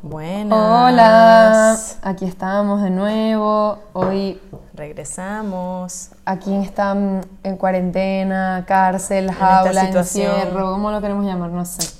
[0.00, 0.58] Buenas.
[0.58, 3.78] Hola, aquí estamos de nuevo.
[3.92, 4.40] Hoy
[4.72, 6.10] Regresamos.
[6.24, 10.32] aquí están en cuarentena, cárcel, jaula, situación.
[10.34, 11.50] encierro, ¿cómo lo queremos llamar?
[11.50, 11.92] No sé.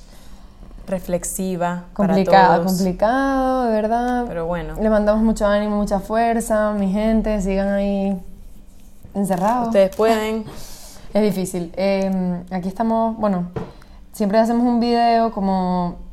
[0.87, 1.83] Reflexiva.
[1.93, 2.73] Complicado, para todos.
[2.73, 4.25] complicado, de verdad.
[4.27, 4.73] Pero bueno.
[4.81, 8.19] Le mandamos mucho ánimo, mucha fuerza, mi gente, sigan ahí
[9.13, 9.67] encerrados.
[9.67, 10.45] Ustedes pueden.
[11.13, 11.73] Es difícil.
[11.77, 13.47] Eh, aquí estamos, bueno,
[14.11, 16.06] siempre hacemos un video como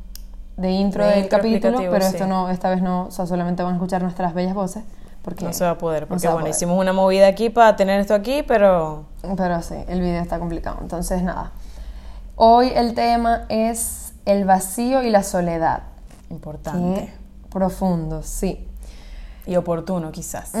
[0.57, 2.13] de intro De del capítulo, pero sí.
[2.13, 4.83] esto no, esta vez no, o sea, solamente van a escuchar nuestras bellas voces.
[5.21, 6.03] Porque, No se va a poder.
[6.03, 6.55] no Porque se va a bueno, poder.
[6.55, 9.05] hicimos una movida aquí para tener esto aquí, pero.
[9.35, 10.77] Pero sí, el video está complicado.
[10.81, 11.51] Entonces, nada.
[12.35, 15.81] Hoy el tema es el vacío y la soledad.
[16.29, 17.05] Importante.
[17.07, 18.67] Qué profundo, sí.
[19.47, 20.53] Y oportuno, quizás.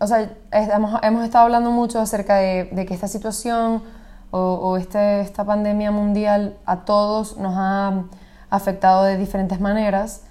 [0.00, 3.82] O sea, estamos- hemos estado hablando mucho acerca de, de que esta situación
[4.30, 8.04] o, o este- esta pandemia mundial a todos nos ha
[8.50, 10.22] afectado de diferentes maneras,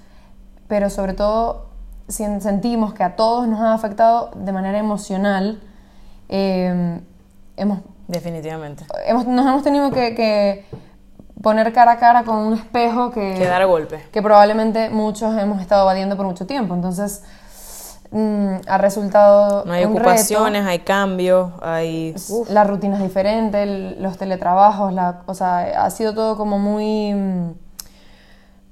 [0.67, 1.67] pero sobre todo
[2.07, 5.61] sien- sentimos que a todos nos ha afectado de manera emocional.
[6.29, 6.99] Eh,
[7.55, 8.85] hemos, Definitivamente.
[9.05, 10.65] hemos- nos hemos tenido que, que
[11.41, 14.01] poner cara a cara con un espejo que, Que dar golpe.
[14.11, 16.73] que probablemente muchos hemos estado evadiendo por mucho tiempo.
[16.73, 17.23] Entonces,
[18.11, 22.13] mm, ha resultado No hay un ocupaciones, hay cambios, hay.
[22.13, 22.33] reto.
[22.33, 26.57] Uf, La rutina es diferente, el- los teletrabajos, la, o sea, ha sido todo como
[26.57, 27.51] muy, mm,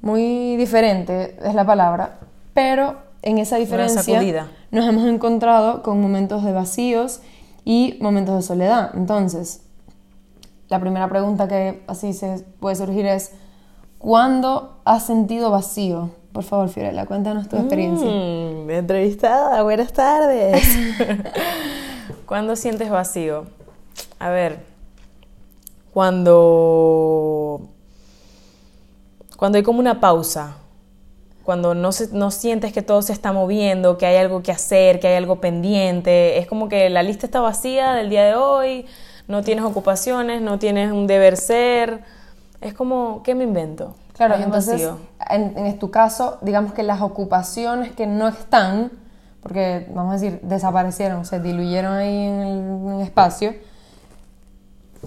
[0.06, 2.20] muy diferente, es la palabra.
[2.54, 7.22] Pero en esa diferencia nos hemos encontrado con momentos de vacíos
[7.66, 8.92] y momentos de soledad.
[8.94, 9.64] Entonces,
[10.70, 13.32] la primera pregunta que así se puede surgir es,
[13.98, 16.12] ¿cuándo has sentido vacío?
[16.32, 18.08] Por favor, Fiorella, cuéntanos tu experiencia.
[18.08, 20.68] Mm, entrevistada, buenas tardes.
[22.28, 23.46] ¿Cuándo sientes vacío?
[24.20, 24.60] A ver,
[25.92, 27.70] cuando.
[29.38, 30.58] Cuando hay como una pausa.
[31.44, 35.00] Cuando no, se- no sientes que todo se está moviendo, que hay algo que hacer,
[35.00, 36.40] que hay algo pendiente.
[36.40, 38.86] Es como que la lista está vacía del día de hoy,
[39.28, 42.02] no tienes ocupaciones, no tienes un deber ser.
[42.62, 43.96] Es como, ¿qué me invento?
[44.14, 44.92] Claro, entonces,
[45.30, 48.92] en, en tu caso, digamos que las ocupaciones que no están,
[49.42, 53.54] porque vamos a decir, desaparecieron, se diluyeron ahí en el, en el espacio,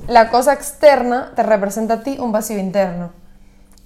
[0.09, 3.11] la cosa externa te representa a ti un vacío interno.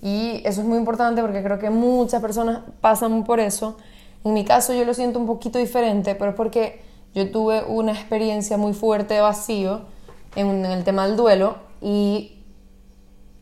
[0.03, 3.77] Y eso es muy importante porque creo que muchas personas pasan por eso.
[4.25, 6.83] En mi caso yo lo siento un poquito diferente, pero es porque
[7.15, 9.83] yo tuve una experiencia muy fuerte de vacío
[10.35, 12.43] en, el tema del duelo y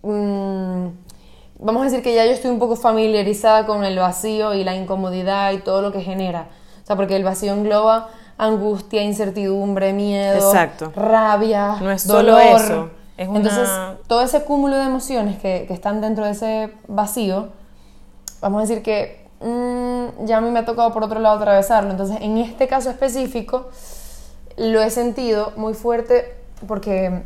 [0.02, 0.86] mm,
[1.60, 4.74] vamos a decir que ya yo estoy un poco familiarizada con el vacío y la
[4.74, 6.48] incomodidad y todo lo que genera.
[6.82, 10.92] O sea, porque el vacío engloba angustia, incertidumbre, miedo, Exacto.
[10.96, 12.90] rabia, No es solo eso,
[13.24, 13.68] Entonces,
[14.06, 17.48] todo ese cúmulo de emociones que, que están dentro de ese vacío,
[18.40, 21.90] vamos a decir que mm, ya a mí me ha tocado por otro lado atravesarlo.
[21.90, 23.68] Entonces, en este caso específico,
[24.56, 26.34] lo he sentido muy fuerte
[26.66, 27.22] porque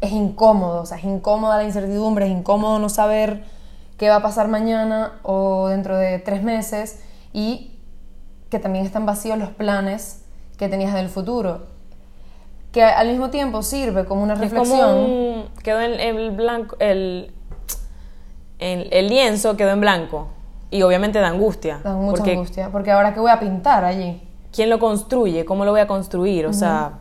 [0.00, 3.44] es incómodo, o sea, es incómoda la incertidumbre, es incómodo no saber
[3.98, 7.00] qué va a pasar mañana o dentro de tres meses
[7.32, 7.78] y
[8.48, 10.22] que también están vacíos los planes
[10.56, 11.66] que tenías del futuro.
[12.72, 14.80] Que al mismo tiempo sirve como una reflexión.
[14.80, 17.32] como un- quedó en el blanco, el,
[18.58, 20.28] el, el lienzo quedó en blanco.
[20.70, 21.80] Y obviamente da angustia.
[21.84, 24.22] Da mucha porque angustia, porque ahora qué voy a pintar allí.
[24.54, 25.44] ¿quién lo construye?
[25.46, 26.46] ¿Cómo lo voy a construir?
[26.46, 26.92] O sea,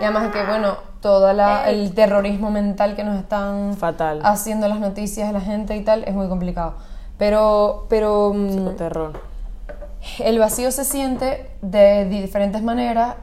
[0.00, 4.20] Y además que, bueno, todo el terrorismo mental que nos están fatal.
[4.24, 6.74] haciendo las noticias la gente y tal es muy complicado.
[7.18, 9.12] Pero, pero mm, terror.
[10.18, 13.16] el vacío se siente de diferentes maneras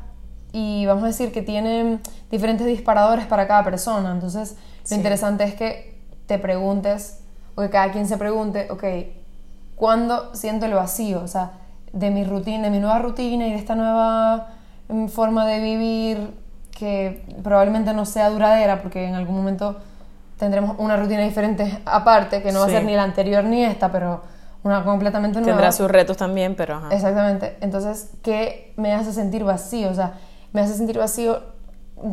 [0.51, 1.99] y vamos a decir que tiene
[2.31, 4.11] diferentes disparadores para cada persona.
[4.11, 4.55] Entonces,
[4.89, 7.19] lo interesante es que te preguntes,
[7.55, 8.83] o que cada quien se pregunte, ok,
[9.75, 11.21] ¿cuándo siento el vacío?
[11.21, 11.51] O sea,
[11.93, 14.47] de mi rutina, de mi nueva rutina y de esta nueva
[14.87, 16.33] mm, forma de vivir
[16.71, 19.77] que probablemente no sea duradera porque en algún momento
[20.37, 23.91] tendremos una rutina diferente aparte, que no va a ser ni la anterior ni esta,
[23.91, 24.21] pero
[24.63, 25.53] una completamente nueva.
[25.53, 26.87] Tendrá sus retos también, pero ajá.
[26.91, 27.57] Exactamente.
[27.61, 29.89] Entonces, ¿qué me hace sentir vacío?
[29.89, 30.13] O sea,
[30.53, 31.41] me hace sentir vacío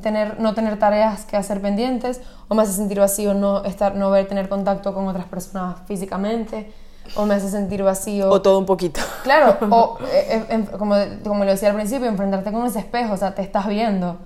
[0.03, 4.11] tener, no tener tareas que hacer pendientes, o me hace sentir vacío no estar, no
[4.11, 6.73] ver, tener contacto con otras personas físicamente,
[7.15, 8.31] o me hace sentir vacío.
[8.31, 9.01] O todo un poquito.
[9.23, 13.17] Claro, o eh, eh, como, como lo decía al principio, enfrentarte con ese espejo, o
[13.17, 14.19] sea, te estás viendo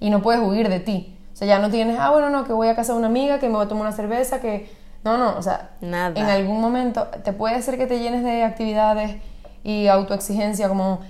[0.00, 1.16] y no puedes huir de ti.
[1.32, 3.38] O sea, ya no tienes, ah, bueno, no, que voy a casa de una amiga,
[3.38, 4.76] que me voy a tomar una cerveza, que...
[5.04, 6.20] No, no, o sea, Nada.
[6.20, 9.16] en algún momento te puede hacer que te llenes de actividades
[9.62, 11.00] y autoexigencia como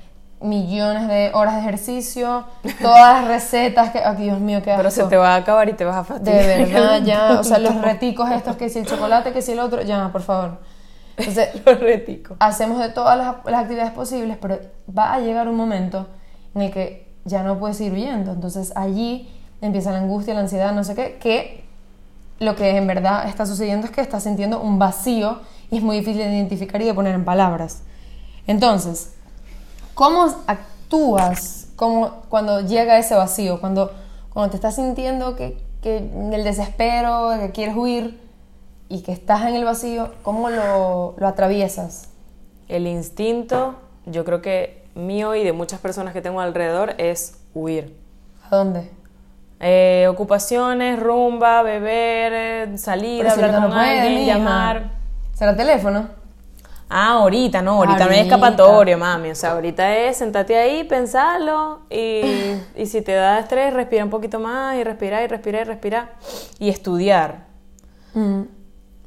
[0.41, 2.45] millones de horas de ejercicio,
[2.81, 3.99] todas las recetas que...
[3.99, 5.11] Ay, Dios mío, qué Pero se asco.
[5.11, 6.45] te va a acabar y te vas a fastidiar.
[6.45, 9.59] De verdad, ya, o sea, los reticos estos, que si el chocolate, que si el
[9.59, 10.59] otro, ya, por favor.
[11.17, 12.37] Entonces, Lo retico.
[12.39, 14.59] hacemos de todas las, las actividades posibles, pero
[14.97, 16.07] va a llegar un momento
[16.55, 18.33] en el que ya no puedes seguir huyendo.
[18.33, 19.29] Entonces allí
[19.61, 21.65] empieza la angustia, la ansiedad, no sé qué, que
[22.39, 25.41] lo que en verdad está sucediendo es que estás sintiendo un vacío
[25.73, 27.83] y es muy difícil de identificar y de poner en palabras.
[28.47, 29.15] Entonces,
[29.99, 33.59] ¿cómo actúas cómo- cuando llega ese vacío?
[33.59, 33.91] Cuando,
[34.33, 38.21] cuando te estás sintiendo que, que el desespero, que quieres huir
[38.89, 42.11] y que estás en el vacío, ¿cómo lo, lo atraviesas?
[42.69, 43.75] El instinto,
[44.07, 47.97] yo creo que mío y de muchas personas que tengo alrededor es huir.
[48.49, 48.89] ¿A dónde?
[49.59, 54.93] Eh, ocupaciones, rumba, beber, eh, salir, si hablar con no alguien, llamar.
[55.35, 56.18] ¿Será teléfono?
[56.91, 58.35] Ah, ahorita, no, ahorita, no hay Ahorita.
[58.37, 59.31] escapatorio, mami.
[59.31, 62.23] O sea, ahorita es sentate ahí, pensarlo y,
[62.77, 66.11] y si te da estrés, respira un poquito más y respira y respira y respira
[66.59, 67.47] y estudiar.
[68.15, 68.43] Mm.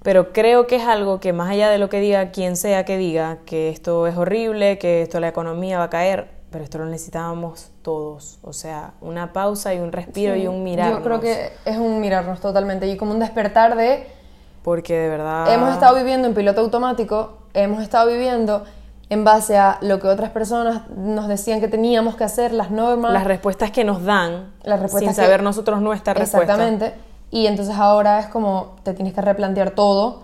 [0.04, 2.98] Pero creo que es algo que más allá de lo que diga quien sea que
[2.98, 6.86] diga, que esto es horrible, que esto la economía va a caer, pero esto lo
[6.86, 8.40] necesitábamos todos.
[8.42, 10.92] O sea, una pausa y un respiro y un mirar.
[10.92, 14.08] Yo creo que es un mirarnos totalmente y como un despertar de
[14.64, 15.54] Porque de verdad...
[15.54, 18.64] hemos estado viviendo en piloto automático, hemos estado viviendo
[19.10, 23.12] en base a lo que otras personas nos decían que teníamos que hacer, las normas,
[23.12, 26.54] Las respuestas que nos dan Las respuestas sin que- saber nosotros nuestra respuesta.
[26.54, 26.94] Exactamente.
[27.30, 30.24] Y entonces ahora es como te tienes que replantear todo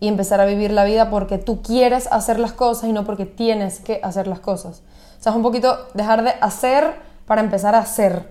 [0.00, 3.24] y empezar a vivir la vida porque tú quieres hacer las cosas y no porque
[3.24, 4.82] tienes que hacer las cosas.
[5.18, 6.94] O sea, es un poquito dejar de hacer
[7.26, 8.28] para empezar a hacer.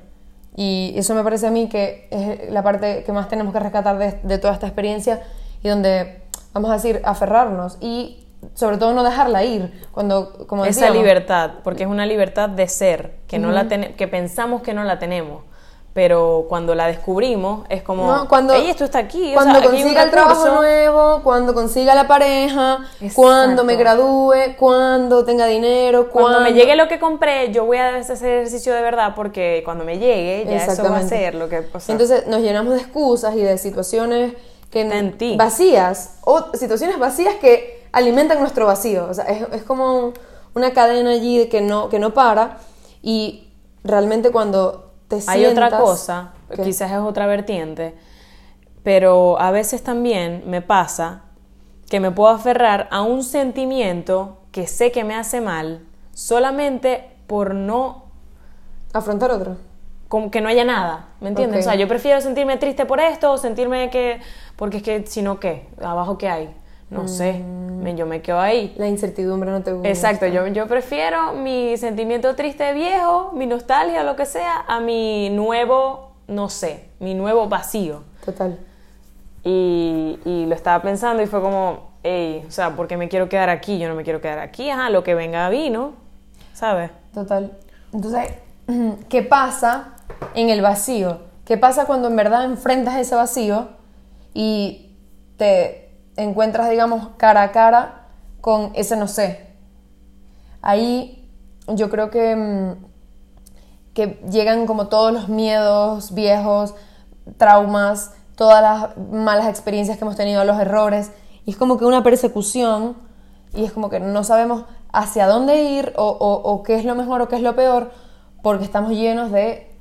[0.56, 3.98] Y eso me parece a mí que es la parte que más tenemos que rescatar
[3.98, 5.22] de, de toda esta experiencia
[5.64, 6.22] y donde,
[6.54, 9.88] vamos a decir, aferrarnos y sobre todo no dejarla ir.
[9.92, 14.08] Cuando, como Esa libertad, porque es una libertad de ser, que, no la tene- que
[14.08, 15.44] pensamos que no la tenemos.
[15.94, 19.32] Pero cuando la descubrimos, es como, No, cuando, "Ey, esto está aquí.
[19.32, 20.56] o Cuando aquí consiga el trabajo recurso".
[20.62, 23.14] nuevo, cuando consiga la pareja, Exacto.
[23.16, 27.78] cuando me gradúe, cuando tenga dinero, Cuando cuando, me llegue lo que compré, yo voy
[27.78, 31.48] a hacer ejercicio de verdad, porque cuando me llegue, ya eso va a ser lo
[31.48, 31.60] que...
[31.74, 34.34] o sea, Entonces nos llenamos de excusas y de situaciones
[34.70, 39.08] que en vacías o situaciones vacías que alimentan nuestro vacío.
[39.10, 40.14] O sea, es, es como un-
[40.54, 42.58] una cadena allí que no que no para
[43.02, 43.50] y
[43.84, 46.62] realmente cuando te Hay otra sientas- cosa, ¿Qué?
[46.64, 47.96] quizás es otra vertiente,
[48.84, 51.22] pero a veces también me pasa
[51.90, 55.82] que me puedo aferrar a un sentimiento que sé que me hace mal
[56.14, 58.06] solamente por no
[58.94, 59.58] afrontar otro.
[60.08, 61.58] como que no haya nada, ¿me entiendes?
[61.66, 61.68] Ok.
[61.68, 64.22] O sea, yo prefiero sentirme triste por esto o sentirme que
[64.56, 66.56] porque es que si no qué, abajo qué hay,
[66.90, 67.82] no sé, Mm.
[67.84, 68.74] me- yo me quedo ahí.
[68.78, 69.88] La incertidumbre no te gusta.
[69.90, 75.30] Exacto, yo, yo prefiero mi sentimiento triste viejo, mi nostalgia, lo que sea, a mi
[75.30, 78.04] nuevo, no sé, mi nuevo vacío.
[78.24, 78.58] Total.
[79.44, 83.30] Y, y lo estaba pensando y fue como, hey, o sea, ¿por qué me quiero
[83.30, 83.78] quedar aquí?
[83.78, 85.94] Yo no me quiero quedar aquí, ajá, lo que venga vino,
[86.54, 86.90] ¿sabes?
[87.14, 87.52] Total.
[87.94, 88.34] Entonces,
[89.10, 89.94] ¿qué pasa
[90.34, 91.20] en el vacío?
[91.46, 93.68] ¿Qué pasa cuando en verdad enfrentas ese vacío
[94.34, 94.96] y
[95.38, 95.85] te
[96.18, 98.08] encuentras, digamos, cara a cara
[98.42, 99.48] con ese no sé?
[100.62, 101.30] Ahí
[101.68, 102.86] yo creo que, mm,
[103.94, 106.74] que llegan como todos los miedos viejos,
[107.38, 111.12] traumas, todas las malas experiencias que hemos tenido, los errores,
[111.46, 112.98] y es como que una persecución
[113.54, 116.96] y es como que no sabemos hacia dónde ir o, o- o qué es lo
[116.96, 117.92] mejor o qué es lo peor
[118.42, 119.75] porque estamos llenos de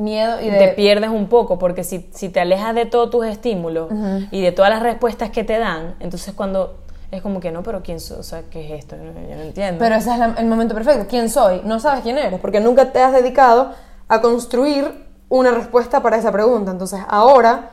[0.00, 0.58] miedo y de...
[0.58, 3.90] te pierdes un poco, porque si, si te alejas de todos tus estímulos
[4.30, 6.78] y de todas las respuestas que te dan, entonces cuando
[7.10, 8.18] es como que no, pero ¿quién soy?
[8.18, 8.96] O sea, ¿qué es esto?
[8.96, 9.78] Yo no, yo no entiendo.
[9.80, 11.06] Pero ese es la- el momento perfecto.
[11.08, 11.60] ¿Quién soy?
[11.64, 13.72] No sabes quién eres porque nunca te has dedicado
[14.08, 16.70] a construir una respuesta para esa pregunta.
[16.70, 17.70] Entonces ahora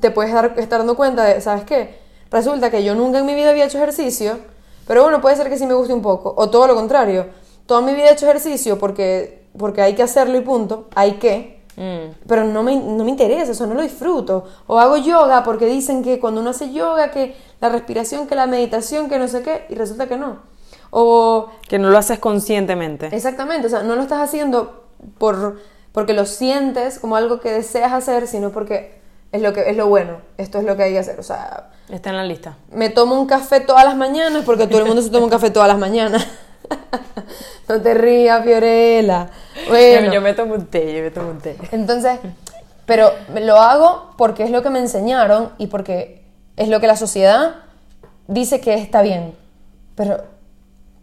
[0.00, 1.98] te puedes dar, estar dando cuenta de, ¿sabes qué?
[2.30, 4.38] Resulta que yo nunca en mi vida había hecho ejercicio,
[4.86, 6.34] pero bueno, puede ser que sí me guste un poco.
[6.36, 7.26] O todo lo contrario.
[7.66, 10.88] Toda mi vida he hecho ejercicio porque, porque hay que hacerlo y punto.
[10.94, 11.62] Hay que.
[11.76, 12.26] Mm.
[12.26, 14.44] Pero no me, no me interesa, eso no lo disfruto.
[14.66, 18.46] O hago yoga porque dicen que cuando uno hace yoga, que la respiración, que la
[18.46, 20.38] meditación, que no sé qué, y resulta que no.
[20.90, 23.08] O Que no lo haces conscientemente.
[23.12, 24.84] exactamente, o sea, no lo estás haciendo
[25.18, 25.58] por,
[25.92, 28.98] porque lo sientes como algo que deseas hacer, sino porque
[29.30, 31.20] es lo, que, es lo bueno, esto es lo que hay que hacer.
[31.20, 32.56] O sea, Está en la lista.
[32.72, 35.50] me tomo un café todas las mañanas porque todo el mundo se toma un café
[35.50, 36.26] todas las mañanas.
[37.68, 39.28] no te rías, Fiorella.
[39.68, 41.56] Bueno, Yo, me tomo un té, yo me tomo un té.
[41.72, 42.18] entonces,
[42.86, 43.10] pero
[43.40, 46.24] lo hago porque es lo que me enseñaron y porque
[46.56, 47.56] es lo que la sociedad
[48.26, 49.34] dice que está bien.
[49.94, 50.24] Pero,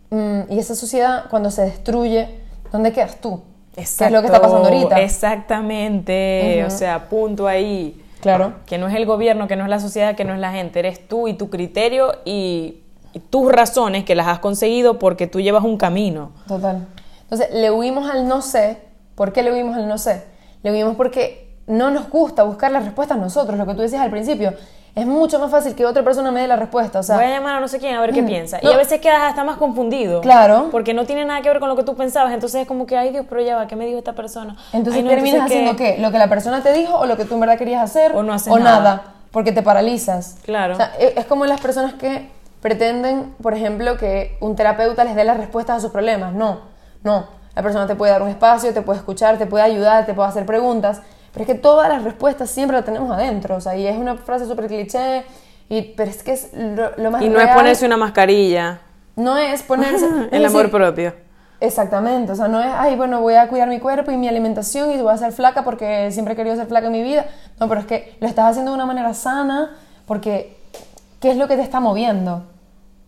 [0.10, 2.30] mm, y esa sociedad cuando se destruye,
[2.72, 3.44] ¿dónde quedas tú?
[3.76, 5.02] ¿Qué es lo que está pasando ahorita?
[5.02, 6.64] Exactamente.
[6.66, 8.02] O sea, punto ahí.
[8.22, 8.54] Claro.
[8.66, 10.80] Que no es el gobierno, que no es la sociedad, que no es la gente.
[10.80, 12.85] Eres tú y tu criterio y
[13.20, 16.32] tus razones que las has conseguido porque tú llevas un camino.
[16.48, 16.88] Total.
[17.24, 18.78] Entonces, le huimos al no sé.
[19.16, 20.24] ¿Por qué le huimos al no sé?
[20.64, 24.12] Le huimos porque no nos gusta buscar las respuestas nosotros, lo que tú decías al
[24.12, 24.54] principio.
[24.94, 27.00] Es mucho más fácil que otra persona me dé la respuesta.
[27.00, 28.60] O sea, Voy a llamar a no sé quién a ver qué piensa.
[28.62, 30.22] Y a veces quedas hasta más confundido.
[30.22, 30.70] Claro.
[30.72, 32.32] Porque no tiene nada que ver con lo que tú pensabas.
[32.34, 34.56] Entonces es como que, ay Dios, pero ya va, ¿qué me dijo esta persona?
[34.72, 35.98] entonces Ay, no, terminas entonces, haciendo qué?
[36.02, 38.24] Lo que la persona te dijo o lo que tú en verdad querías hacer O
[38.24, 38.80] no haces o nada.
[38.80, 39.04] nada.
[39.32, 40.38] porque te paralizas.
[40.46, 40.76] Claro.
[40.76, 42.30] O sea, e- es como las personas que
[42.66, 46.34] pretenden, por ejemplo, que un terapeuta les dé las respuestas a sus problemas.
[46.34, 46.62] No,
[47.04, 47.28] no.
[47.56, 50.30] La persona te puede dar un espacio, te puede escuchar, te puede ayudar, te puede
[50.30, 53.58] hacer preguntas, pero es que todas las respuestas siempre las tenemos adentro.
[53.58, 55.26] O sea, y es una frase súper cliché,
[55.70, 57.56] y, pero es que es lo, lo más Y no es real.
[57.56, 58.80] ponerse una mascarilla.
[59.16, 60.04] No es ponerse...
[60.32, 61.14] es El amor decir, propio.
[61.60, 64.90] Exactamente, o sea, no es, ay, bueno, voy a cuidar mi cuerpo y mi alimentación
[64.90, 67.28] y voy a ser flaca porque siempre he querido ser flaca en mi vida.
[67.60, 69.76] No, pero es que lo estás haciendo de una manera sana
[70.08, 70.58] porque
[71.20, 72.55] ¿qué es lo que te está moviendo?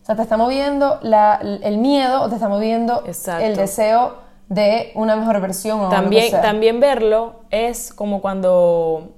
[0.07, 3.43] O sea, te está moviendo la- el miedo o te está moviendo Exacto.
[3.45, 4.13] el deseo
[4.47, 6.41] de una mejor versión o lo que También, sea.
[6.41, 9.09] también verlo es como cuando,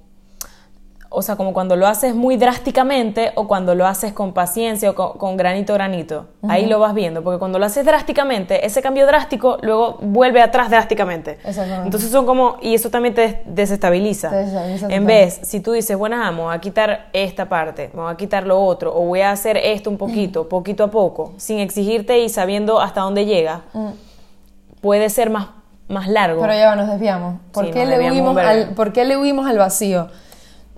[1.12, 4.94] o sea, como cuando lo haces muy drásticamente o cuando lo haces con paciencia o
[4.94, 6.26] con, con granito a granito.
[6.48, 10.70] Ahí lo vas viendo, porque cuando lo haces drásticamente, ese cambio drástico luego vuelve atrás
[10.70, 11.32] drásticamente.
[11.44, 11.84] Exactamente.
[11.86, 14.30] Entonces son como, y eso también te des- desestabiliza.
[14.30, 18.12] Te desestabiliza en vez, si tú dices, bueno, voy a quitar esta parte, me voy
[18.12, 21.58] a quitar lo otro, o voy a hacer esto un poquito, poquito a poco, sin
[21.58, 23.62] exigirte y sabiendo hasta dónde llega,
[24.80, 25.48] puede ser más,
[25.88, 26.40] más largo.
[26.40, 27.34] Pero ya nos desviamos.
[27.52, 30.08] ¿Por, Sí, qué nos le huimos al, ¿Por qué le huimos al vacío?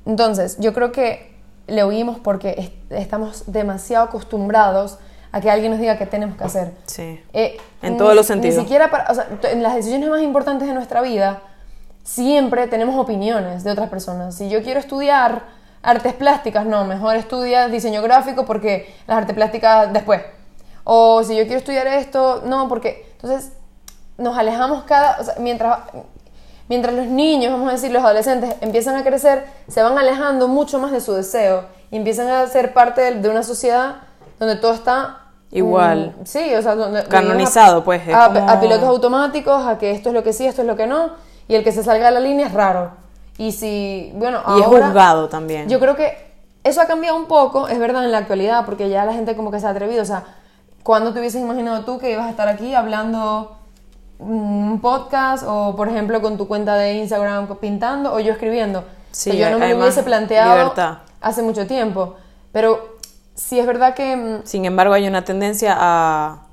[0.07, 1.33] Entonces, yo creo que
[1.67, 4.99] le huimos porque est- estamos demasiado acostumbrados
[5.31, 6.73] a que alguien nos diga qué tenemos que hacer.
[6.87, 7.21] Sí.
[7.33, 8.57] Eh, En todos los sentidos.
[8.57, 11.41] Ni siquiera para, o sea, en las decisiones más importantes de nuestra vida,
[12.03, 14.35] siempre tenemos opiniones de otras personas.
[14.35, 15.43] Si yo quiero estudiar
[15.83, 20.21] artes plásticas, no, mejor estudia diseño gráfico porque las artes plásticas después.
[20.85, 23.53] O si yo quiero estudiar esto, no, porque entonces
[24.19, 25.79] nos alejamos cada, o sea, mientras
[26.73, 30.79] mientras los niños, vamos a decir, los adolescentes empiezan a crecer, se van alejando mucho
[30.79, 33.97] más de su deseo y empiezan a ser parte de, una sociedad
[34.39, 35.19] donde todo está
[35.51, 36.15] Igual.
[36.19, 39.77] Mm, sí, o sea, donde Canonizado, a- pues, es A, como- a pilotos automáticos, a
[39.77, 41.11] que esto es lo que sí, esto es lo que no,
[41.47, 42.93] y el que se salga de la línea es raro.
[43.37, 45.69] Y si, bueno, Y es ahora- juzgado también.
[45.69, 46.33] Yo creo que
[46.65, 49.51] eso ha cambiado un poco, es verdad, en la actualidad, porque ya la gente como
[49.51, 50.01] que se ha atrevido.
[50.01, 50.23] O sea,
[50.83, 53.59] ¿cuándo te hubieses imaginado tú que ibas a estar aquí hablando
[54.23, 58.85] un podcast o, por ejemplo, con tu cuenta de Instagram pintando o yo escribiendo?
[59.11, 60.99] Sí, O sea, yo no me lo hubiese planteado libertad.
[61.21, 62.15] hace mucho tiempo.
[62.53, 62.97] Pero
[63.35, 66.47] sí es verdad que mm, Sin embargo, hay una tendencia a,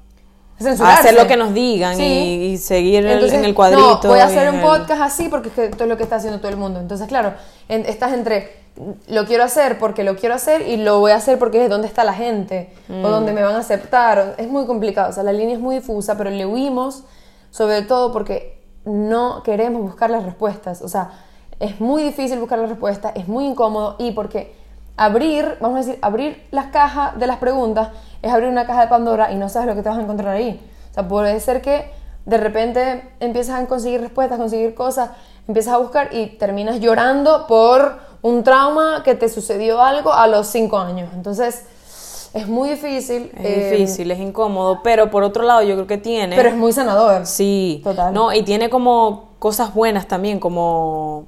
[0.59, 2.03] hacer lo que nos digan Sí.
[2.03, 3.99] y, y seguir Entonces, en el cuadrito.
[4.03, 6.03] No, voy a hacer un el- podcast así porque es que esto es lo que
[6.03, 6.79] está haciendo todo el mundo.
[6.81, 7.33] Entonces, claro,
[7.69, 8.59] en- estás entre
[9.07, 11.87] lo quiero hacer porque lo quiero hacer y lo voy a hacer porque es donde
[11.87, 13.03] está la gente Mm.
[13.05, 14.35] o donde me van a aceptar.
[14.37, 17.03] Es muy complicado, o sea, la línea es muy difusa, pero le huimos
[17.51, 20.81] sobre todo porque no queremos buscar las respuestas.
[20.81, 21.11] O sea,
[21.59, 24.55] es muy difícil buscar las respuestas, es muy incómodo y porque
[24.97, 27.89] abrir, vamos a decir, abrir las cajas de las preguntas
[28.21, 30.35] es abrir una caja de Pandora y no sabes lo que te vas a encontrar
[30.35, 30.59] ahí.
[30.91, 31.91] O sea, puede ser que
[32.25, 35.11] de repente empiezas a conseguir respuestas, conseguir cosas,
[35.47, 40.47] empiezas a buscar y terminas llorando por un trauma que te sucedió algo a los
[40.47, 41.09] cinco años.
[41.13, 41.65] Entonces,
[42.33, 43.31] es muy difícil.
[43.37, 46.35] Es eh, difícil, es incómodo, pero por otro lado yo creo que tiene...
[46.35, 47.25] Pero es muy sanador.
[47.25, 48.13] Sí, Total.
[48.13, 51.25] No, y tiene como cosas buenas también, como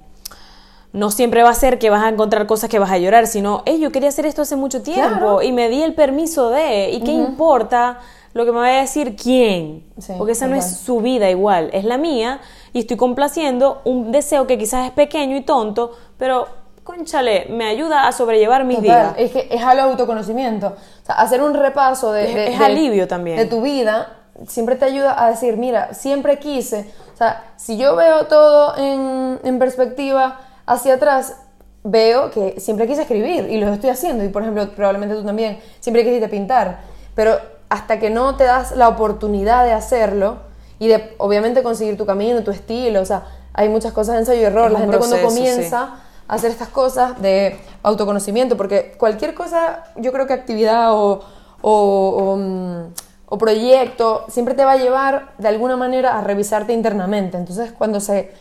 [0.93, 3.63] no siempre va a ser que vas a encontrar cosas que vas a llorar, sino,
[3.65, 5.41] hey, yo quería hacer esto hace mucho tiempo Claro.
[5.41, 7.99] y me di el permiso de, ¿y qué importa
[8.33, 9.85] lo que me vaya a decir quién?
[9.97, 12.41] Sí, Porque esa no es su vida igual, es la mía
[12.73, 16.47] y estoy complaciendo un deseo que quizás es pequeño y tonto, pero,
[16.95, 19.15] conchale, me ayuda a sobrellevar mis Total, días.
[19.17, 20.67] Es que es al autoconocimiento.
[20.67, 23.37] O sea, hacer un repaso de, Es- de- es de- alivio también.
[23.37, 24.17] de tu vida
[24.47, 26.91] siempre te ayuda a decir, mira, siempre quise.
[27.13, 31.35] O sea, si yo veo todo en, en perspectiva hacia atrás,
[31.83, 34.23] veo que siempre quise escribir y lo estoy haciendo.
[34.23, 36.79] Y por ejemplo, probablemente tú también, siempre quisiste pintar.
[37.15, 37.37] Pero
[37.69, 40.37] hasta que no te das la oportunidad de hacerlo
[40.79, 44.41] y de obviamente conseguir tu camino, tu estilo, o sea, hay muchas cosas de ensayo
[44.41, 44.67] y error.
[44.67, 45.89] Es La gente cuando proceso, comienza
[46.31, 51.19] hacer estas cosas de autoconocimiento, porque cualquier cosa, yo creo que actividad o,
[51.61, 52.93] o, o, mm,
[53.25, 57.35] o proyecto siempre te va a llevar de alguna manera a revisarte internamente.
[57.35, 58.31] Entonces, cuando se,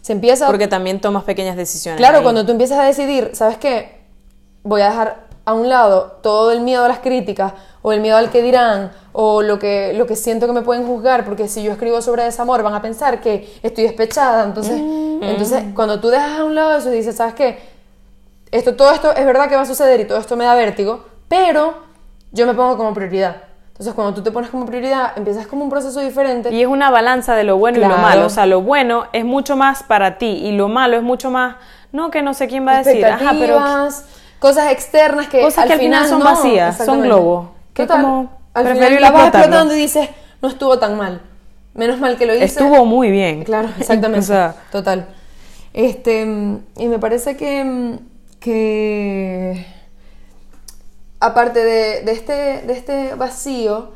[0.00, 0.48] se empieza...
[0.48, 1.98] Porque también tomas pequeñas decisiones.
[1.98, 2.22] Claro, ahí.
[2.24, 4.00] cuando tú empiezas a decidir, ¿sabes qué?
[4.64, 7.52] Voy a dejar a un lado todo el miedo a las críticas
[7.86, 10.84] o el miedo al que dirán o lo que, lo que siento que me pueden
[10.84, 14.42] juzgar porque si yo escribo sobre desamor van a pensar que estoy despechada.
[14.42, 17.60] Entonces, entonces cuando tú dejas a un lado eso y dices, ¿sabes qué?
[18.50, 21.04] Esto, todo esto es verdad que va a suceder y todo esto me da vértigo,
[21.28, 21.74] pero
[22.32, 23.36] yo me pongo como prioridad.
[23.68, 26.52] Entonces, cuando tú te pones como prioridad, empiezas como un proceso diferente.
[26.52, 28.26] Y es una balanza de lo bueno y lo malo.
[28.26, 31.54] O sea, lo bueno es mucho más para ti y lo malo es mucho más,
[31.92, 33.06] no, que no sé quién va a decir.
[33.06, 33.60] Ajá, pero
[34.40, 38.30] cosas externas que, Cosas al, que al final son no, vacías, son globos, que como
[38.54, 40.08] al final la vas explotando y dices,
[40.40, 41.20] no estuvo tan mal.
[41.74, 42.46] Menos mal que lo hice.
[42.46, 43.44] estuvo muy bien.
[43.44, 44.24] Claro, exactamente.
[44.24, 45.06] o sea, Total.
[45.74, 47.98] Este, y me parece que,
[48.40, 49.66] que
[51.20, 53.90] aparte de, de este, de este vacío,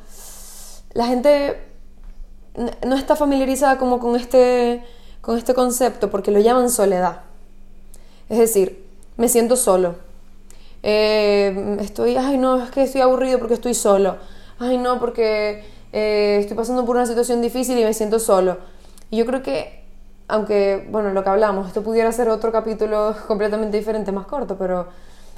[0.93, 1.57] la gente
[2.87, 4.85] no está familiarizada como con este,
[5.23, 7.21] con este concepto porque lo llaman soledad.
[8.29, 8.85] Es decir,
[9.17, 10.10] me siento solo.
[10.83, 14.17] Eh, estoy, ay no, es que estoy aburrido porque estoy solo.
[14.59, 18.59] Ay no, porque eh, estoy pasando por una situación difícil y me siento solo.
[19.11, 19.85] Y yo creo que,
[20.29, 24.89] aunque, bueno, lo que hablamos, esto pudiera ser otro capítulo completamente diferente, más corto, pero,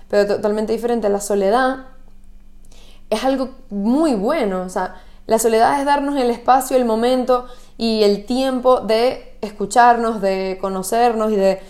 [0.09, 1.09] pero totalmente diferente.
[1.09, 1.87] La soledad
[3.11, 4.63] es algo muy bueno.
[4.63, 4.97] O sea,
[5.27, 7.47] la soledad es darnos el espacio, el momento
[7.79, 11.61] y el tiempo de escucharnos, de conocernos y de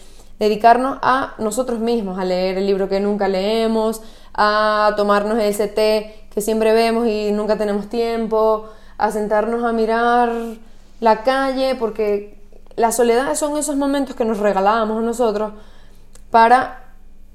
[0.43, 4.03] dedicarnos a nosotros mismos, a leer el libro que nunca leemos,
[4.35, 8.69] a tomarnos ese té que siempre vemos y nunca tenemos tiempo,
[8.99, 10.33] a sentarnos a mirar
[10.99, 12.43] la calle, porque
[12.75, 15.53] la soledad son esos momentos que nos regalábamos a nosotros
[16.33, 16.87] para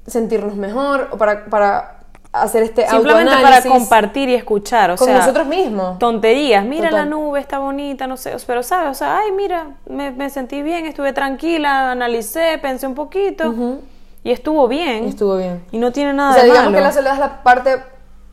[0.06, 1.97] sentirnos mejor o para, para
[2.42, 5.98] hacer este simplemente para compartir y escuchar, o con sea, nosotros mismos.
[5.98, 7.04] tonterías, mira Total.
[7.04, 10.62] la nube, está bonita, no sé, pero sabes, o sea, ay, mira, me, me sentí
[10.62, 13.54] bien, estuve tranquila, analicé, pensé un poquito
[14.24, 15.04] y estuvo bien.
[15.04, 15.64] Y estuvo bien.
[15.70, 16.78] Y no tiene nada O sea, de digamos malo.
[16.78, 17.82] que la soledad es la parte,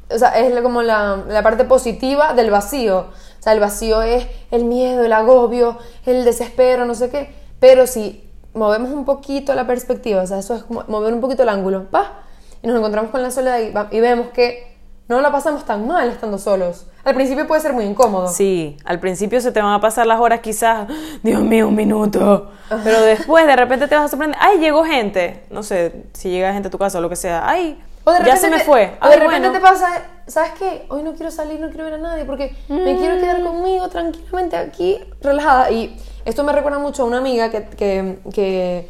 [0.10, 3.08] o sea, es como la, la parte positiva del vacío.
[3.40, 7.34] O sea, el vacío es el miedo, el agobio, el desespero, no sé qué.
[7.60, 8.24] Pero si
[8.56, 11.84] movemos un poquito la perspectiva, o sea, eso es como mover un poquito el ángulo,
[11.92, 12.22] pa,
[12.65, 13.60] y nos encontramos con la soledad
[13.91, 14.75] y, y vemos que
[15.07, 16.88] no la pasamos tan mal estando solos.
[17.03, 18.27] Al principio puede ser muy incómodo.
[18.27, 20.88] Sí, al principio se te van a pasar las horas quizás,
[21.22, 22.49] Dios mío, un minuto.
[22.84, 25.43] Pero después de repente te vas a sorprender, ay, llegó gente.
[25.51, 28.25] No sé, si llega gente a tu casa o lo que sea, ay, O de
[28.25, 28.97] ya se me te- fue.
[28.99, 29.51] O de repente bueno.
[29.54, 30.88] te pasa, ¿sabes qué?
[30.89, 34.58] Hoy no quiero salir, no quiero ver a nadie porque me quiero quedar conmigo tranquilamente
[34.58, 35.69] aquí, relajada.
[35.69, 38.89] Y esto me recuerda mucho a una amiga que, que, que,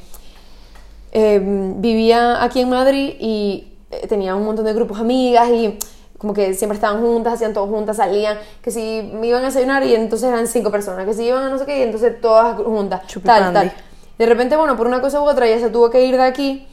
[1.18, 5.80] eh, vivía aquí en Madrid y eh, tenía un montón de grupos amigas y
[6.18, 9.86] como que siempre estaban juntas, hacían todo juntas, salían, que si me iban a desayunar
[9.86, 12.62] y entonces eran cinco personas, que si iban a no sé qué y entonces todas
[12.62, 13.72] juntas, tal, tal.
[14.18, 16.68] De repente, bueno, por una cosa u otra ella se tuvo que ir de aquí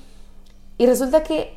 [0.76, 1.56] y resulta que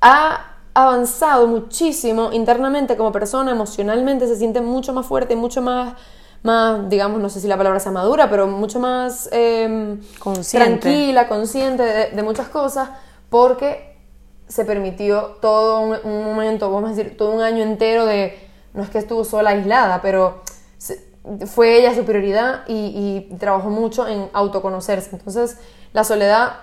[0.00, 5.94] ha avanzado muchísimo internamente como persona, emocionalmente, se siente mucho más fuerte, mucho más,
[6.42, 10.80] más digamos, no sé si la palabra sea madura, pero mucho más eh, Consciente.
[10.80, 12.90] tranquila, consciente de, de muchas cosas,
[13.30, 13.96] porque
[14.48, 18.38] se permitió todo un, un momento, vamos a decir, todo un año entero de,
[18.74, 20.42] no es que estuvo sola, aislada, pero
[20.78, 21.10] se-
[21.46, 25.10] fue ella su prioridad y, y trabajó mucho en autoconocerse.
[25.12, 25.58] Entonces,
[25.92, 26.54] la soledad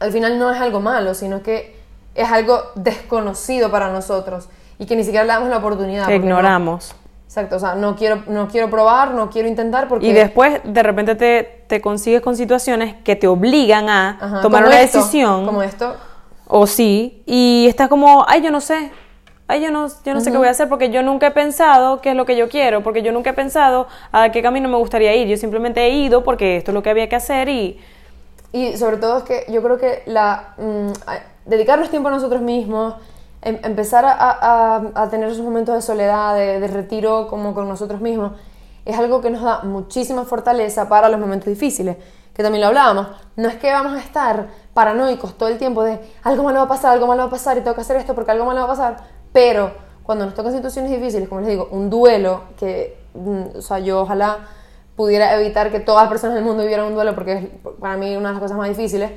[0.00, 1.76] al final no es algo malo, sino que
[2.14, 6.06] es algo desconocido para nosotros y que ni siquiera le damos la oportunidad.
[6.06, 6.94] Que no- ignoramos.
[7.36, 10.06] Exacto, o sea, no quiero, no quiero probar, no quiero intentar porque...
[10.06, 14.64] Y después de repente te, te consigues con situaciones que te obligan a Ajá, tomar
[14.64, 15.44] una esto, decisión.
[15.44, 15.94] Como esto.
[16.46, 18.90] O sí, y estás como, ay, yo no sé,
[19.48, 22.00] ay, yo no, yo no sé qué voy a hacer porque yo nunca he pensado
[22.00, 24.78] qué es lo que yo quiero, porque yo nunca he pensado a qué camino me
[24.78, 27.78] gustaría ir, yo simplemente he ido porque esto es lo que había que hacer y
[28.52, 30.92] Y sobre todo es que yo creo que la, mm,
[31.44, 32.94] dedicarnos tiempo a nosotros mismos,
[33.42, 37.68] em- empezar a, a- a- tener esos momentos de soledad, de, de retiro como con
[37.68, 38.32] nosotros mismos,
[38.84, 41.96] es algo que nos da muchísima fortaleza para los momentos difíciles,
[42.34, 43.08] que también lo hablábamos.
[43.36, 46.68] No es que vamos a estar paranoicos todo el tiempo de algo malo va a
[46.68, 48.64] pasar, algo malo va a pasar y tengo que hacer esto porque algo malo va
[48.66, 48.96] a pasar,
[49.32, 49.72] pero
[50.02, 54.02] cuando nos tocan situaciones difíciles, como les digo, un duelo, que, mm, o sea, yo
[54.02, 54.38] ojalá
[54.94, 57.48] pudiera evitar que todas las personas del mundo vivieran un duelo porque es
[57.80, 59.10] para mí una de las cosas más difíciles.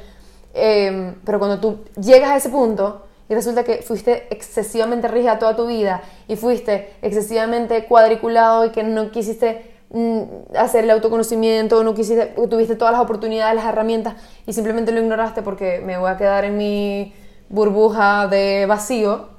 [0.53, 5.55] Eh, pero cuando tú llegas a ese punto y resulta que fuiste excesivamente rígida toda
[5.55, 10.21] tu vida y fuiste excesivamente cuadriculado y que no quisiste mm,
[10.57, 14.15] hacer el autoconocimiento, no quisiste, tuviste todas las oportunidades, las herramientas
[14.47, 17.13] y simplemente lo ignoraste porque me voy a quedar en mi
[17.49, 19.29] burbuja de vacío.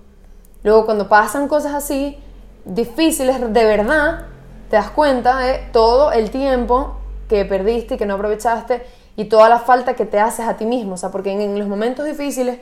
[0.62, 2.16] Luego cuando pasan cosas así,
[2.64, 4.26] difíciles de verdad,
[4.68, 6.96] te das cuenta de todo el tiempo
[7.28, 8.82] que perdiste y que no aprovechaste
[9.16, 10.94] y toda la falta que te haces a ti mismo.
[10.94, 12.60] O sea, porque en, en los momentos difíciles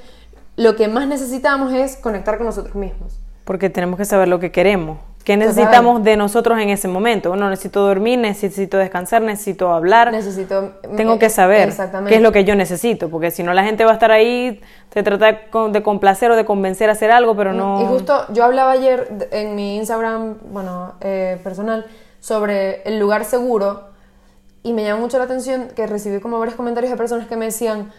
[0.58, 3.18] lo que más necesitamos es conectar con nosotros mismos.
[3.44, 7.28] porque tenemos que saber lo que queremos, ¿Qué necesitamos de nosotros en ese momento?
[7.28, 10.10] Bueno, necesito dormir, necesito descansar, necesito hablar.
[10.10, 10.72] Necesito...
[10.96, 11.70] Tengo que saber
[12.06, 14.58] qué es lo que yo necesito, porque si no la gente va a estar ahí,
[14.90, 15.38] se trata
[15.70, 17.82] de complacer o de convencer a hacer algo, pero no...
[17.82, 21.84] Y justo yo hablaba ayer en mi Instagram, bueno, eh, personal,
[22.20, 23.88] sobre el lugar seguro
[24.62, 27.44] y me llamó mucho la atención que recibí como varios comentarios de personas que me
[27.44, 27.92] decían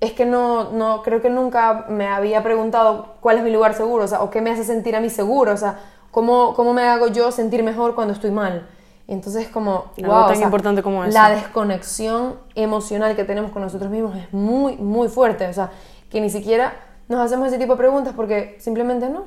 [0.00, 4.04] es que no, no creo que nunca me había preguntado cuál es mi lugar seguro,
[4.04, 5.78] o sea, o qué me hace sentir a mí seguro, o sea,
[6.10, 8.66] cómo, cómo me hago yo sentir mejor cuando estoy mal.
[9.06, 11.12] Entonces como, wow, tan importante como eso.
[11.12, 15.70] La desconexión emocional que tenemos con nosotros mismos es muy, muy fuerte, o sea,
[16.08, 16.74] que ni siquiera
[17.08, 19.24] nos hacemos ese tipo de preguntas porque simplemente no.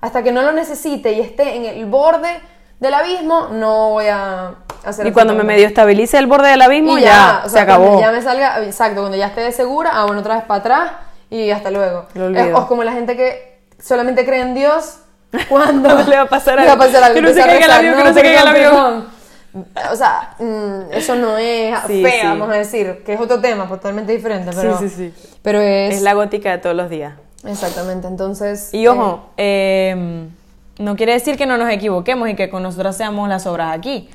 [0.00, 2.40] Hasta que no lo necesite y esté en el borde
[2.78, 4.54] del abismo, no voy a
[4.86, 8.00] hacer Y cuando me medio estabilice el borde del abismo, ya, se acabó.
[8.00, 10.90] ya me salga, exacto, cuando ya esté segura, ah, bueno, otra vez para atrás
[11.30, 12.06] y hasta luego.
[12.14, 14.98] Es, o como la gente que solamente cree en Dios
[15.48, 16.82] cuando le va a pasar algo.
[17.14, 19.16] Que no se caiga el avión, que no se caiga el avión.
[19.90, 24.12] O sea, mm, eso no es fe, vamos a decir, que es otro tema totalmente
[24.12, 25.34] diferente, pero, sí, sí, sí.
[25.40, 25.94] pero es...
[25.94, 27.14] Es la gótica de todos los días.
[27.42, 28.74] Exactamente, entonces...
[28.74, 30.28] Y ojo, eh, em,
[30.78, 34.10] no quiere decir que no nos equivoquemos y que con nosotras seamos las obras aquí,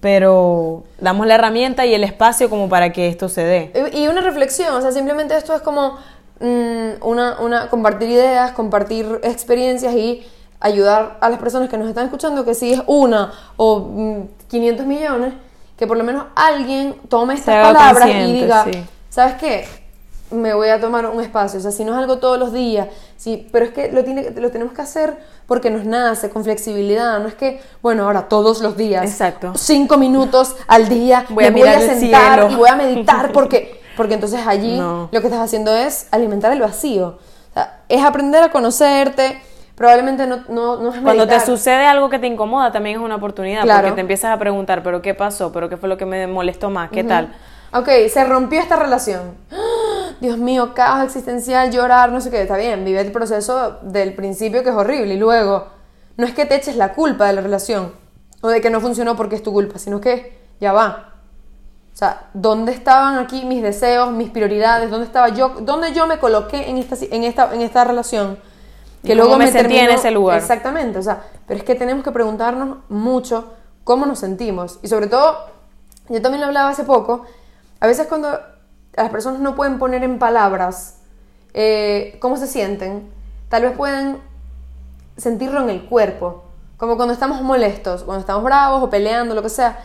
[0.00, 3.90] pero damos la herramienta y el espacio como para que esto se dé.
[3.94, 5.98] Y una reflexión, o sea, simplemente esto es como
[6.40, 10.26] mm, una, una, compartir ideas, compartir experiencias y
[10.60, 14.88] ayudar a las personas que nos están escuchando, que si es una o 500 mm,
[14.88, 15.34] millones,
[15.76, 18.66] que por lo menos alguien tome estas palabras y diga,
[19.10, 19.87] ¿sabes qué?
[20.30, 22.88] Me voy a tomar un espacio, o sea, si no es algo todos los días,
[23.16, 27.18] sí, pero es que lo, tiene, lo tenemos que hacer porque nos nace con flexibilidad,
[27.20, 29.52] no es que, bueno, ahora todos los días, Exacto.
[29.56, 34.14] cinco minutos al día, voy a, voy a sentar y voy a meditar porque, porque
[34.14, 37.18] entonces allí lo que estás haciendo es alimentar el vacío,
[37.50, 39.40] o sea, es aprender a conocerte,
[39.74, 41.02] probablemente no, no, no es meditar.
[41.02, 44.38] Cuando te sucede algo que te incomoda, también es una oportunidad, porque te empiezas a
[44.38, 45.52] preguntar, pero ¿qué pasó?
[45.52, 46.90] ¿Pero qué fue lo que me molestó más?
[46.90, 47.34] ¿Qué tal?
[47.72, 49.34] Ok, se rompió esta relación.
[50.20, 52.42] Dios mío, caos existencial, llorar, no sé qué.
[52.42, 55.14] Está bien, vive el proceso del principio que es horrible.
[55.14, 55.68] Y luego,
[56.16, 57.92] no es que te eches la culpa de la relación
[58.40, 61.14] o de que no funcionó porque es tu culpa, sino que ya va.
[61.92, 64.90] O sea, ¿dónde estaban aquí mis deseos, mis prioridades?
[64.90, 65.56] ¿Dónde estaba yo?
[65.60, 68.38] ¿Dónde yo me coloqué en esta, en esta, en esta relación?
[69.04, 70.38] Que luego me, sentí en ese lugar.
[70.38, 73.54] Exactamente, o sea, pero es que tenemos que preguntarnos mucho
[73.84, 74.78] cómo nos sentimos.
[74.82, 75.38] Y sobre todo,
[76.08, 77.24] yo también lo hablaba hace poco,
[77.80, 78.38] a veces cuando
[79.02, 80.98] las personas no pueden poner en palabras
[81.54, 83.10] eh, cómo se sienten,
[83.48, 84.18] tal vez pueden
[85.16, 86.44] sentirlo en el cuerpo.
[86.76, 89.78] Como cuando estamos molestos, cuando estamos bravos o peleando, lo que sea,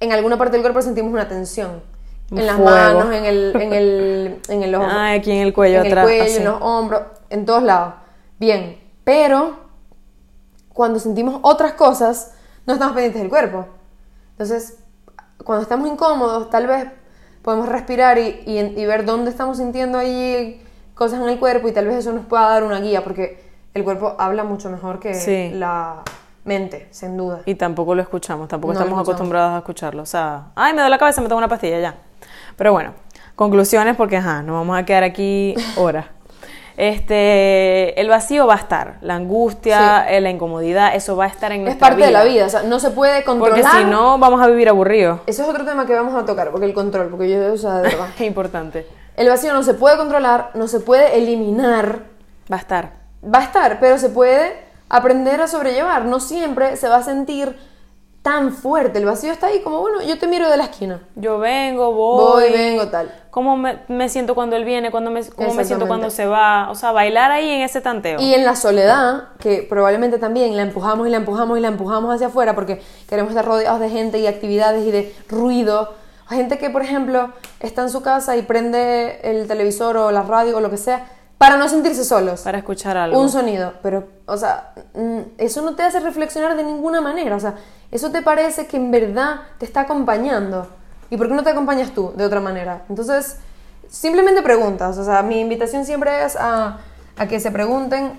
[0.00, 1.82] en alguna parte del cuerpo sentimos una tensión.
[2.30, 5.86] en las manos, en el, en el, en el ah, aquí en el cuello en
[5.86, 6.08] atrás.
[6.08, 7.94] el cuello, en los hombros, en todos lados.
[8.38, 9.56] Bien, pero
[10.72, 12.34] cuando sentimos otras cosas,
[12.66, 13.66] no estamos pendientes del cuerpo.
[14.32, 14.78] Entonces,
[15.44, 16.88] cuando estamos incómodos, tal vez
[17.46, 20.60] podemos respirar y, y, ver dónde estamos sintiendo ahí
[20.96, 23.38] cosas en el cuerpo y tal vez eso nos pueda dar una guía, porque
[23.72, 26.02] el cuerpo habla mucho mejor que la
[26.44, 27.42] mente, sin duda.
[27.46, 30.02] Y tampoco lo escuchamos, tampoco estamos acostumbrados a escucharlo.
[30.02, 31.94] O sea, ay, me duele la cabeza, me tomo una pastilla ya.
[32.56, 32.94] Pero bueno,
[33.36, 36.06] conclusiones porque, ajá, nos vamos a quedar aquí horas
[36.76, 41.50] este, el vacío va a estar, la angustia, eh, la incomodidad, eso va a estar
[41.52, 41.96] en nuestra vida.
[41.96, 43.62] Es parte de la vida, o sea, no se puede controlar.
[43.62, 45.20] Porque si no, vamos a vivir aburridos.
[45.26, 47.76] Eso es otro tema que vamos a tocar, porque el control, porque yo, o sea,
[47.76, 48.08] de verdad.
[48.14, 48.86] es importante.
[49.16, 52.00] El vacío no se puede controlar, no se puede eliminar.
[52.52, 52.92] Va a estar.
[53.24, 54.52] Va a estar, pero se puede
[54.90, 56.04] aprender a sobrellevar.
[56.04, 57.56] No siempre se va a sentir
[58.20, 58.98] tan fuerte.
[58.98, 61.00] El vacío está ahí como, bueno, yo te miro de la esquina.
[61.14, 62.42] Yo vengo, voy.
[62.42, 63.10] Voy, vengo, tal.
[63.36, 64.90] ¿Cómo me, siento cuando él viene?
[64.90, 66.70] ¿Cómo me, cómo me siento cuando se va?
[66.70, 68.18] O sea, bailar ahí en ese tanteo.
[68.18, 72.14] Y en la soledad, que probablemente también la empujamos y la empujamos y la empujamos
[72.14, 75.92] hacia afuera porque queremos estar rodeados de gente y actividades y de ruido.
[76.30, 80.56] Gente que, por ejemplo, está en su casa y prende el televisor o la radio
[80.56, 82.40] o lo que sea para no sentirse solos.
[82.40, 83.20] Para escuchar algo.
[83.20, 83.74] Un sonido.
[83.82, 87.36] Pero, o sea, mm, eso no te hace reflexionar de ninguna manera.
[87.36, 87.56] O sea,
[87.90, 90.68] eso te parece que en verdad te está acompañando.
[91.10, 92.84] ¿Y por qué no te acompañas tú de otra manera?
[92.88, 93.38] Entonces,
[93.88, 94.98] simplemente preguntas.
[94.98, 96.78] O sea, mi invitación siempre es a,
[97.16, 98.12] a que se pregunten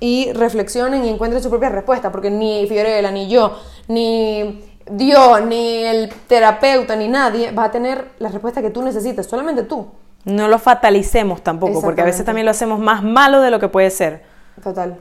[0.00, 5.84] y reflexionen y encuentren su propia respuesta, porque ni Fiorella, ni yo, ni Dios, ni
[5.84, 9.88] el terapeuta, ni nadie va a tener la respuesta que tú necesitas, solamente tú.
[10.24, 13.68] No lo fatalicemos tampoco, porque a veces también lo hacemos más malo de lo que
[13.68, 14.22] puede ser.
[14.62, 14.98] Total.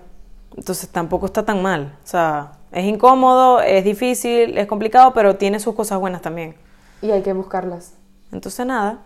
[0.55, 1.97] Entonces tampoco está tan mal.
[2.03, 6.55] O sea, es incómodo, es difícil, es complicado, pero tiene sus cosas buenas también.
[7.01, 7.93] Y hay que buscarlas.
[8.31, 8.99] Entonces nada,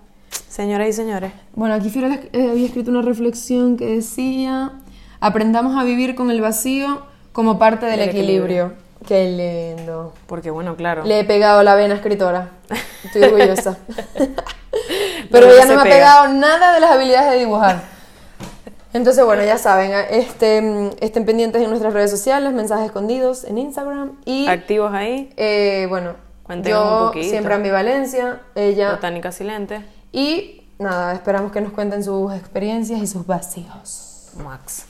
[0.50, 1.32] señoras y señores.
[1.54, 4.74] Bueno, aquí Fiora eh, había escrito una reflexión que decía,
[5.20, 8.74] aprendamos a vivir con el vacío como parte del equilibrio.
[9.08, 10.14] Qué lindo.
[10.28, 11.04] Porque bueno, claro.
[11.04, 12.52] Le he pegado la vena escritora.
[13.04, 13.78] Estoy orgullosa.
[15.30, 15.96] Pero ella no me ha pega.
[15.96, 17.84] pegado nada de las habilidades de dibujar.
[18.94, 24.20] Entonces, bueno, ya saben, este, estén pendientes en nuestras redes sociales, mensajes escondidos en Instagram.
[24.24, 27.30] Y, Activos ahí, eh, bueno, Cuéntenos un yo poquito.
[27.30, 28.92] siempre ambivalencia, ella.
[28.92, 34.30] botánica silente, Y nada, esperamos que nos cuenten sus experiencias y sus vacíos.
[34.44, 34.86] Max.